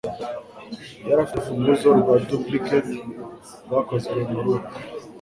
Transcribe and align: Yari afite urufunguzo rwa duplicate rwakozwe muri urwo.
Yari 1.07 1.19
afite 1.21 1.33
urufunguzo 1.35 1.87
rwa 1.99 2.15
duplicate 2.29 2.97
rwakozwe 3.65 4.17
muri 4.31 4.37
urwo. 4.53 4.57